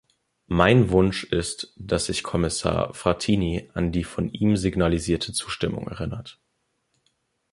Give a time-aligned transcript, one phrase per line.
[0.47, 6.39] Mein Wunsch ist, dass sich Kommissar Frattini an die von ihm signalisierte Zustimmung erinnert.